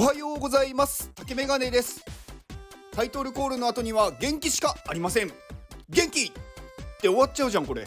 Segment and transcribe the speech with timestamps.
[0.00, 1.10] おはようございます。
[1.14, 2.02] 竹メガネです。
[2.90, 5.30] タイトルコールの後には元気しかありません。
[5.90, 6.32] 元気っ
[7.02, 7.86] て終わっちゃうじゃんこれ。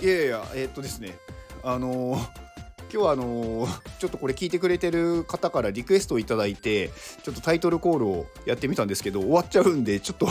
[0.00, 1.18] いやいやえー、っとですね。
[1.64, 2.28] あのー、今
[2.88, 6.90] 日はあのー、ちょっとこれ聞いてくれてる方からリクエストを頂いて
[7.24, 10.28] ちょっとタイトルコールをやってみたんですけど終わっちゃうんでちょっと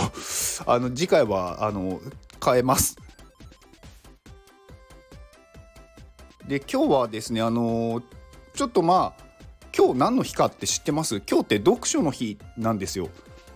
[0.68, 2.00] あの次回はあの
[2.42, 2.96] 変えます。
[6.48, 8.02] で今日はですねあの
[8.54, 9.29] ちょっとまあ
[9.80, 11.22] 今日何の日かって知ってます？
[11.22, 13.08] 今日って読書の日なんですよ。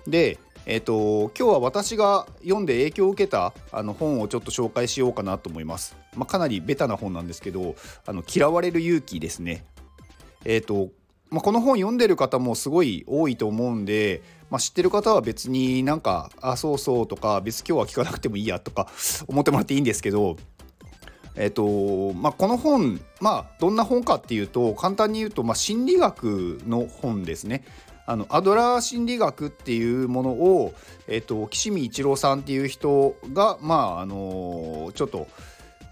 [0.08, 5.98] で、えーと、今日は私が読んで影響を受けたあの本をちょっと紹介しようかなと思います。
[6.16, 7.76] まあ、かなりベタな本なんですけど
[8.08, 9.66] 「あの嫌われる勇気」ですね。
[10.46, 10.92] えっ、ー、と
[11.30, 18.88] まあ、この本読んでる方もすごい多いと思うんで、まあ、知ってる方は別になんか「あそうそう」とか別に今日は聞かなくてもいいやとか
[19.28, 20.38] 思ってもらっていいんですけど
[21.36, 27.64] えっとまあ、この本、まあ、どんな本かっていうと簡単に言うと、まあ、心理学の本ですね。
[28.06, 30.74] あのアドラー心理学っていうものを、
[31.08, 35.28] えっと、岸見一郎さんっていう人が、まああのちょっと何て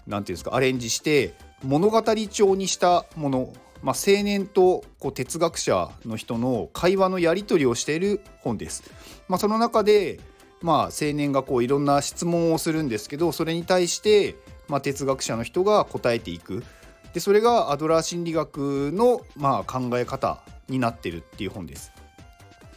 [0.06, 1.34] 言うんですかアレンジして
[1.64, 8.82] 物語調にしたもの、まあ、青年とこう哲学者の人の会話のやり取りをしている本です。
[9.28, 10.20] まあ、その中で、
[10.60, 14.36] まあ、青年がこういろんな質問をするんですけどそれに対して
[14.72, 16.64] まあ、哲学者の人が答えていく
[17.12, 21.92] でそれがアドラー心理学の、まあ、考え方になってるっていう本です。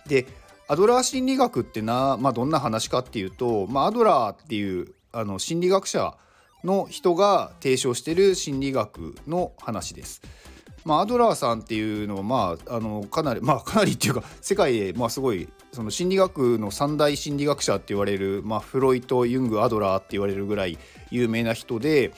[0.06, 0.28] で
[0.68, 6.18] アドラー心理学ってな、まあ、どんな話かっていうと、まあ、アドラーっていうあの心理学者
[6.66, 10.22] の人が提唱してる心理学の話です。
[10.84, 20.78] まあ、アドラーさんっていうのは、まあ、あのかなり、まあ、かなりっていうか世界で、まあ、すごいその心理学の三大心理学者って言われる、まあ、フロイトユングアドラーって言われるぐらい
[21.12, 22.14] 有名な人で、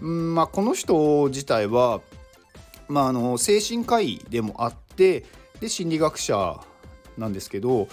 [0.00, 2.00] うんまあ、この人自体は、
[2.88, 5.24] まあ、あの精神科医でもあって
[5.60, 6.60] で心理学者
[7.16, 7.86] なんですけど、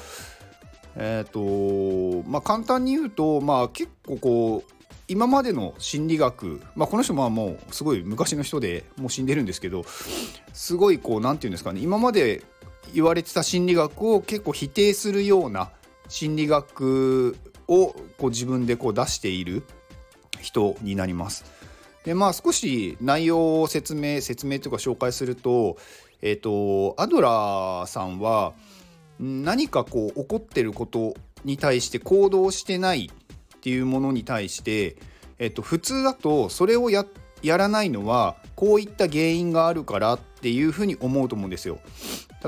[0.96, 4.72] えーとまあ、簡単に言うと、まあ、結構こう
[5.08, 9.86] 今までの心理学、まあ、この人はもうすごい昔の人でもう死んでるんですけど
[10.54, 12.42] すごいこう何て言うんですかね今まで
[12.94, 15.70] 言われてた心理学を結構否定するような
[16.10, 19.64] 心理学をこう自分でこう出している
[20.42, 21.46] 人になります。
[22.04, 25.78] でまあ少し内容を説明説明というか紹介すると,、
[26.22, 28.54] えーと、アドラーさんは
[29.20, 34.98] 何かこう起こってることに対して行動してないっていうものに対して、
[35.40, 37.06] えっと、普通だとそれをや
[37.44, 41.80] やらないのはこういった原因があるからっていうふうに思うと思うんですよ。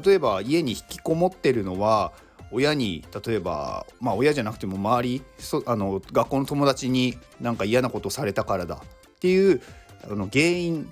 [0.03, 2.13] 例えば家に引きこもってるのは
[2.51, 9.61] 親に例えばまあ親じゃなくても周りそあの学校の友達になんか嫌なことされたからだっていう
[10.09, 10.91] あの原因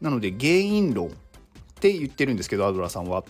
[0.00, 1.10] なので原因論っ
[1.80, 3.24] て言ってるんですけどアドラーさんは。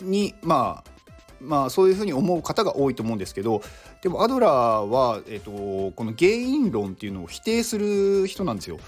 [0.00, 0.95] にまあ
[1.40, 3.62] まあそういうふうに思う方が多いと思うんですけど
[4.02, 8.78] でもアドラーは、えーと、この原因論っていうのを否定する人なんですよ。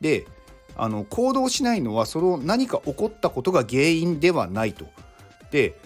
[0.00, 0.26] で
[0.76, 4.86] あの行動しないのはその何か起こったことが原因ではないと。
[5.50, 5.76] で、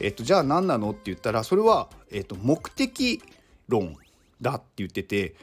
[0.00, 3.22] えっと、じゃあ何なのって言ったらそれは、えっと、目的
[3.68, 3.96] 論
[4.40, 5.34] だって言ってて、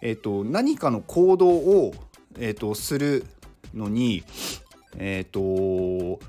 [0.00, 1.92] えっと、何かの行動を、
[2.38, 3.26] えっと、する
[3.74, 4.22] のに、
[4.96, 6.20] えっと、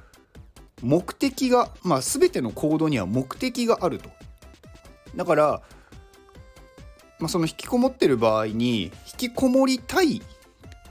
[0.83, 4.09] 目的が、まあ、全ての行動には目的があると。
[5.15, 5.61] だから、
[7.19, 8.91] まあ、その引きこもってる場合に引
[9.29, 10.21] きこもりたい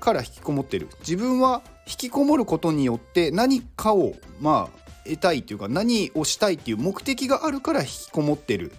[0.01, 8.75] から引きこもってる自分は引きこもることによって何かをまあ得たいっていうか何をしたいっていう目的があるから引きこもってるっ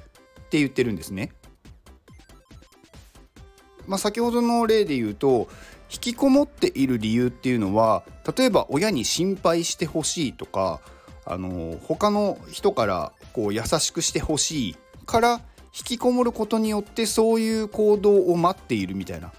[0.49, 1.31] て言ってるんですね。
[3.85, 5.49] まあ、先ほどの例で言うと
[5.91, 8.03] 引きこもっている理由っていうのは
[8.35, 10.79] 例えば親に心配してほしいとか
[11.25, 14.75] あの他の人からこう優しくしてほしい
[15.05, 15.41] から
[15.75, 19.31] 引きこもることによってそういう行動を待っているみたいな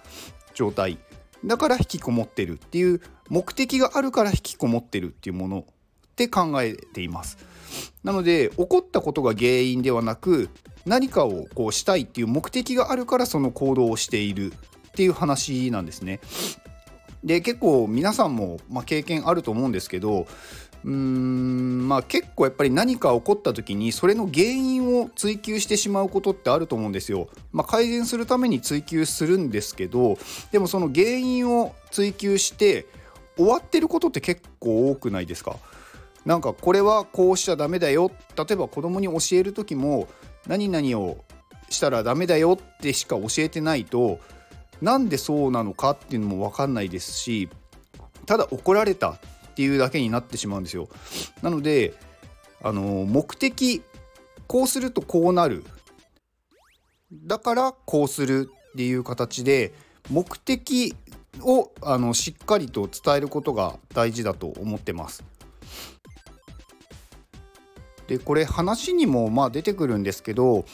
[0.55, 0.99] 状態。
[1.44, 5.64] だから引きこもってるっていう目的があるから引きこもってるっていうものっ
[6.17, 7.38] て考えています。
[8.03, 10.49] なので起こったことが原因ではなく
[10.87, 16.20] 何かをこうしたいっていう目的があるからその行動をしているっていう話なんですね。
[17.25, 20.26] で結構皆さんも、まあ、経験あると思うんですけど
[20.84, 27.28] うーんまあ結構やっぱり何か起こった時にそれの原因を追求してしまうことってあると思うんですよ。
[27.52, 30.19] まあ、改善するために追求するんですけど
[30.52, 32.86] でもその原因を追求して
[33.36, 35.56] 終わってることって結構多くないですか？
[36.25, 38.10] なんかこれはこうしちゃダメだよ。
[38.36, 40.08] 例えば子供に教える時も
[40.46, 41.25] 何々を
[41.70, 44.20] したらダメだよってしか教えてないと
[44.82, 47.48] なんでそうなのかっていうのも分かんないですし
[48.26, 49.19] ただ怒られた。
[49.55, 50.89] っていうだけになってしまうんですよ。
[51.43, 51.95] なので
[52.61, 53.83] あの目的
[54.49, 55.65] こうするとこうなる
[57.12, 59.73] だからこうするっていう形で
[60.11, 60.97] 目的
[61.41, 65.23] をあのしっかりと伝えることが大事だと思ってます。
[68.09, 70.67] でこれ話にもまあ出てくるんですけど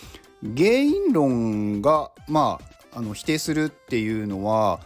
[0.43, 2.59] 原因論がま
[2.93, 4.81] ああの否定するっていうのは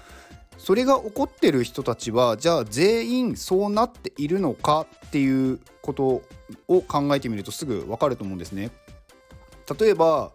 [0.58, 6.22] それが起こってる人たちはじゃあ全員そうなっているのかっていうこと
[6.68, 8.70] を考えてみるとすぐ分かると思うんですね。
[9.78, 10.32] 例えば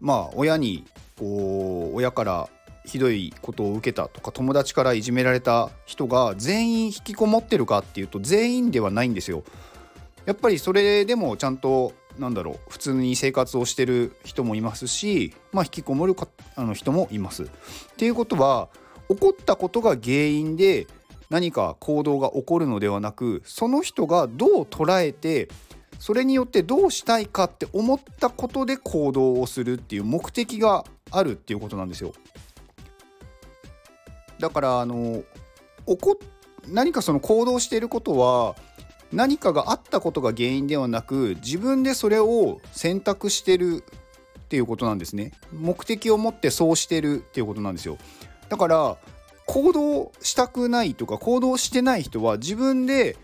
[0.00, 0.84] まあ親に
[1.18, 2.48] こう親から
[2.84, 9.44] ひどいことを受けたとか友達からいじめられた人が全員引きこもってるかっていうと全員ではないんですよ。
[10.26, 17.44] やっぱりそれでもちゃんとなんだろう普通に生活をしてる人もいますし、まあ、引きこもるかあの人もいます。
[17.44, 17.46] っ
[17.96, 18.68] ていうことは
[19.14, 20.86] 起こったことが原因で
[21.30, 25.48] 何か行動が起こるのではなくその人がどう捉えて
[25.98, 32.12] それによってどうしたいかって思ったことで行動をするっていう目的があるっていうことなんですよ。
[34.38, 35.22] だからあの
[35.86, 36.18] 起こ
[36.68, 38.56] 何かその行動していることは
[39.12, 43.84] 何かがあったことが原因ではなく自分でそれを選択してる
[44.40, 45.32] っていうことなんですね。
[45.52, 47.98] 目的を持ってそうしてるっていうことなんですよ。
[48.52, 48.98] だから
[49.46, 53.16] 行動したくないとか行動してない人は自分で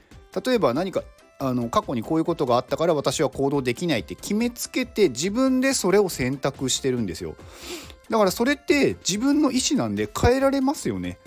[0.42, 1.02] 例えば何か
[1.38, 7.36] あの過去にこういうことがあったから私は行動できないって決めつけて自分でそれを選択してるんですよ。
[8.08, 11.18] だからそれって自分の意思なんで変えられますよね。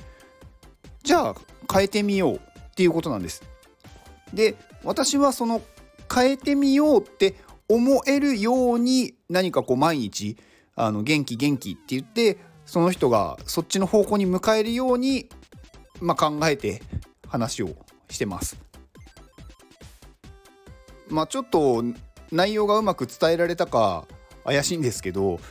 [1.04, 1.36] じゃあ
[1.72, 2.40] 変えてみようっ
[2.74, 3.44] ていうことなんです。
[4.34, 5.62] で私はその
[6.12, 7.36] 変えてみようって
[7.70, 10.38] 思えるように何かこう毎日
[10.76, 15.30] あの元気元気って言ってその人がそっちの方向に向かえるように、
[16.00, 16.82] まあ、考えて
[17.28, 17.70] 話を
[18.10, 18.58] してます。
[21.10, 21.84] まあちょっと
[22.32, 24.06] 内容がうまく伝えられたか
[24.46, 25.42] 怪しいんですけど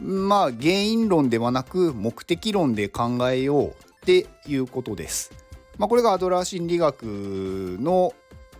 [0.00, 3.72] まあ原因論ではなく目的論で考えようっ
[4.04, 5.32] ていうことです。
[5.78, 7.02] まあ、これがアドラー心理学
[7.80, 8.14] の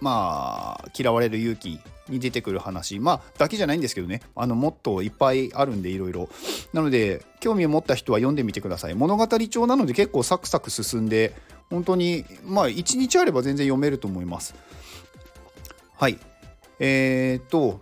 [0.04, 1.80] まあ嫌われる勇気
[2.10, 3.00] に出てくる話。
[3.00, 4.20] まあだけじゃないんですけどね。
[4.36, 6.28] あのもっといっぱいあるんでいろいろ。
[6.74, 8.94] なので興味を持った人は読んでみてください。
[8.94, 11.34] 物語帳なので結構サクサク進んで
[11.70, 14.54] 本当にまあ1日あれば全然読めると思います。
[15.96, 16.18] はい。
[16.78, 17.80] えー、っと、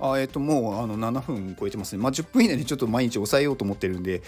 [0.00, 2.02] あえー、っと、もうあの7分超えてますね。
[2.02, 4.22] まあ、10分以内にちょっと毎日抑えようと思ってるんで、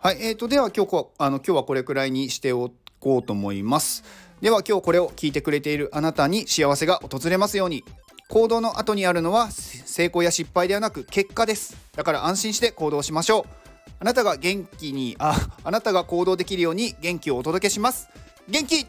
[0.00, 4.04] はい、えー、っと、では今日あの今日はこれくらいにしておこうと思います。
[4.40, 7.84] では今日これを聞いてくれているあなたに幸せが訪れますように。
[8.28, 11.76] 行動の後にあるのは成功や失敗ではなく結果です。
[11.94, 13.44] だから安心して行動しましょう。
[14.00, 18.08] あなたが元気に、あ、あなたが行動できるように元気をお届けします。
[18.48, 18.86] 元気